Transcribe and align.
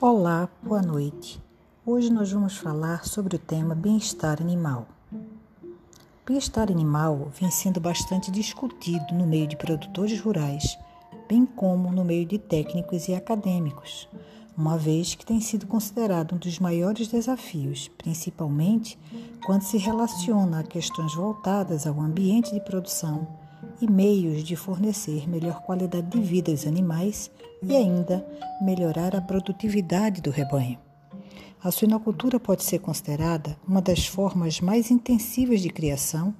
Olá, 0.00 0.48
boa 0.62 0.80
noite. 0.80 1.42
Hoje 1.84 2.08
nós 2.08 2.30
vamos 2.30 2.56
falar 2.56 3.04
sobre 3.04 3.34
o 3.34 3.38
tema 3.38 3.74
bem-estar 3.74 4.40
animal. 4.40 4.86
Bem-estar 6.24 6.70
animal 6.70 7.32
vem 7.36 7.50
sendo 7.50 7.80
bastante 7.80 8.30
discutido 8.30 9.12
no 9.12 9.26
meio 9.26 9.48
de 9.48 9.56
produtores 9.56 10.20
rurais, 10.20 10.78
bem 11.28 11.44
como 11.44 11.90
no 11.90 12.04
meio 12.04 12.24
de 12.24 12.38
técnicos 12.38 13.08
e 13.08 13.14
acadêmicos, 13.16 14.08
uma 14.56 14.78
vez 14.78 15.16
que 15.16 15.26
tem 15.26 15.40
sido 15.40 15.66
considerado 15.66 16.36
um 16.36 16.38
dos 16.38 16.60
maiores 16.60 17.08
desafios, 17.08 17.88
principalmente 17.98 18.96
quando 19.44 19.62
se 19.62 19.78
relaciona 19.78 20.60
a 20.60 20.62
questões 20.62 21.12
voltadas 21.12 21.88
ao 21.88 22.00
ambiente 22.00 22.52
de 22.52 22.60
produção 22.60 23.26
e 23.80 23.90
meios 23.90 24.42
de 24.42 24.56
fornecer 24.56 25.28
melhor 25.28 25.62
qualidade 25.62 26.08
de 26.08 26.20
vida 26.20 26.50
aos 26.50 26.66
animais 26.66 27.30
e 27.62 27.74
ainda 27.74 28.26
melhorar 28.60 29.14
a 29.14 29.20
produtividade 29.20 30.20
do 30.20 30.30
rebanho. 30.30 30.78
A 31.62 31.70
suinocultura 31.70 32.38
pode 32.38 32.62
ser 32.62 32.78
considerada 32.78 33.56
uma 33.66 33.82
das 33.82 34.06
formas 34.06 34.60
mais 34.60 34.90
intensivas 34.90 35.60
de 35.60 35.70
criação, 35.70 36.34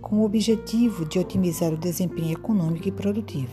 com 0.00 0.16
o 0.16 0.24
objetivo 0.24 1.04
de 1.04 1.18
otimizar 1.18 1.72
o 1.72 1.76
desempenho 1.76 2.32
econômico 2.32 2.88
e 2.88 2.92
produtivo. 2.92 3.52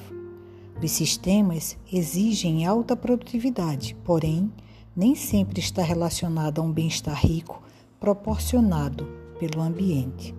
Os 0.82 0.92
sistemas 0.92 1.78
exigem 1.92 2.66
alta 2.66 2.96
produtividade, 2.96 3.96
porém, 4.04 4.52
nem 4.96 5.14
sempre 5.16 5.60
está 5.60 5.84
relacionado 5.84 6.60
a 6.60 6.64
um 6.64 6.72
bem-estar 6.72 7.16
rico 7.16 7.62
proporcionado 8.00 9.08
pelo 9.40 9.62
ambiente. 9.62 10.34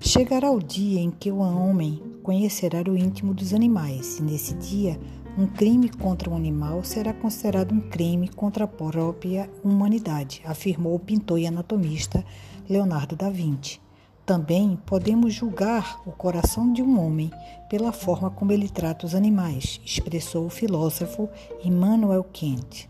Chegará 0.00 0.50
o 0.50 0.62
dia 0.62 1.00
em 1.00 1.10
que 1.10 1.30
o 1.30 1.38
homem 1.38 2.02
conhecerá 2.22 2.82
o 2.88 2.96
íntimo 2.96 3.34
dos 3.34 3.52
animais, 3.52 4.18
e 4.18 4.22
nesse 4.22 4.54
dia, 4.54 4.98
um 5.38 5.46
crime 5.46 5.88
contra 5.88 6.30
um 6.30 6.36
animal 6.36 6.82
será 6.82 7.12
considerado 7.12 7.72
um 7.72 7.80
crime 7.80 8.28
contra 8.28 8.64
a 8.64 8.68
própria 8.68 9.50
humanidade, 9.62 10.40
afirmou 10.44 10.94
o 10.94 10.98
pintor 10.98 11.38
e 11.38 11.46
anatomista 11.46 12.24
Leonardo 12.68 13.14
da 13.14 13.28
Vinci. 13.28 13.80
Também 14.24 14.76
podemos 14.86 15.34
julgar 15.34 16.00
o 16.04 16.10
coração 16.10 16.72
de 16.72 16.82
um 16.82 16.98
homem 16.98 17.30
pela 17.68 17.92
forma 17.92 18.30
como 18.30 18.50
ele 18.50 18.68
trata 18.68 19.06
os 19.06 19.14
animais, 19.14 19.80
expressou 19.84 20.46
o 20.46 20.50
filósofo 20.50 21.28
Immanuel 21.62 22.24
Kant. 22.24 22.88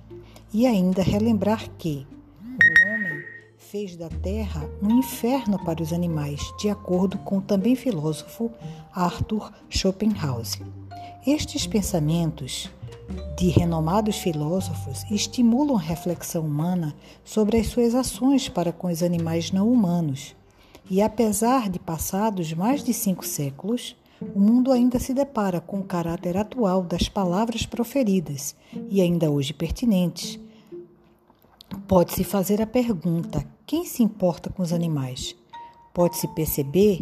E 0.52 0.66
ainda 0.66 1.02
relembrar 1.02 1.68
que 1.76 2.06
fez 3.76 3.94
da 3.94 4.08
terra 4.08 4.66
um 4.80 4.90
inferno 5.00 5.62
para 5.62 5.82
os 5.82 5.92
animais, 5.92 6.40
de 6.58 6.70
acordo 6.70 7.18
com 7.18 7.36
o 7.36 7.42
também 7.42 7.76
filósofo 7.76 8.50
Arthur 8.90 9.52
Schopenhauer. 9.68 10.46
Estes 11.26 11.66
pensamentos 11.66 12.70
de 13.36 13.48
renomados 13.48 14.16
filósofos 14.16 15.04
estimulam 15.10 15.76
a 15.76 15.80
reflexão 15.80 16.46
humana 16.46 16.94
sobre 17.22 17.58
as 17.58 17.66
suas 17.66 17.94
ações 17.94 18.48
para 18.48 18.72
com 18.72 18.86
os 18.86 19.02
animais 19.02 19.52
não 19.52 19.70
humanos. 19.70 20.34
E 20.88 21.02
apesar 21.02 21.68
de 21.68 21.78
passados 21.78 22.54
mais 22.54 22.82
de 22.82 22.94
cinco 22.94 23.26
séculos, 23.26 23.94
o 24.34 24.40
mundo 24.40 24.72
ainda 24.72 24.98
se 24.98 25.12
depara 25.12 25.60
com 25.60 25.80
o 25.80 25.84
caráter 25.84 26.38
atual 26.38 26.82
das 26.82 27.10
palavras 27.10 27.66
proferidas 27.66 28.56
e 28.88 29.02
ainda 29.02 29.30
hoje 29.30 29.52
pertinentes 29.52 30.40
Pode-se 31.86 32.24
fazer 32.24 32.60
a 32.62 32.66
pergunta: 32.66 33.46
quem 33.66 33.84
se 33.84 34.00
importa 34.00 34.48
com 34.48 34.62
os 34.62 34.72
animais? 34.72 35.34
Pode-se 35.92 36.28
perceber 36.28 37.00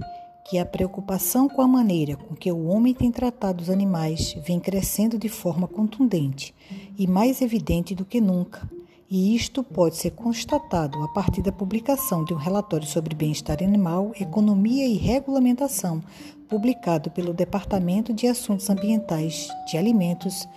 que 0.48 0.58
a 0.58 0.64
preocupação 0.64 1.46
com 1.46 1.60
a 1.60 1.68
maneira 1.68 2.16
com 2.16 2.34
que 2.34 2.50
o 2.50 2.68
homem 2.68 2.94
tem 2.94 3.12
tratado 3.12 3.62
os 3.62 3.68
animais 3.68 4.34
vem 4.46 4.58
crescendo 4.58 5.18
de 5.18 5.28
forma 5.28 5.68
contundente 5.68 6.54
e 6.98 7.06
mais 7.06 7.42
evidente 7.42 7.94
do 7.94 8.04
que 8.04 8.18
nunca. 8.18 8.66
E 9.10 9.36
isto 9.36 9.62
pode 9.62 9.96
ser 9.96 10.12
constatado 10.12 11.02
a 11.02 11.08
partir 11.08 11.42
da 11.42 11.53
publicação 11.53 12.24
de 12.24 12.32
um 12.32 12.38
relatório 12.38 12.86
sobre 12.86 13.14
bem-estar 13.14 13.62
animal, 13.62 14.12
economia 14.19 14.86
e 14.86 14.97
regulamentação, 14.97 16.03
publicado 16.48 17.10
pelo 17.10 17.34
Departamento 17.34 18.10
de 18.10 18.26
Assuntos 18.26 18.70
Ambientais, 18.70 19.48
de 19.70 19.76
Alimentos 19.76 20.48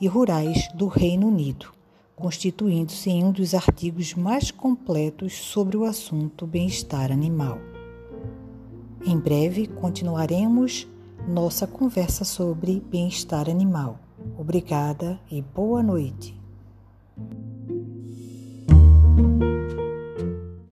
e 0.00 0.08
Rurais 0.08 0.68
do 0.74 0.88
Reino 0.88 1.28
Unido 1.28 1.81
constituindo-se 2.22 3.10
em 3.10 3.24
um 3.24 3.32
dos 3.32 3.52
artigos 3.52 4.14
mais 4.14 4.52
completos 4.52 5.32
sobre 5.32 5.76
o 5.76 5.82
assunto 5.82 6.46
bem-estar 6.46 7.10
animal. 7.10 7.58
Em 9.04 9.18
breve 9.18 9.66
continuaremos 9.66 10.86
nossa 11.26 11.66
conversa 11.66 12.24
sobre 12.24 12.78
bem-estar 12.78 13.50
animal. 13.50 13.98
Obrigada 14.38 15.18
e 15.28 15.42
boa 15.42 15.82
noite. 15.82 16.40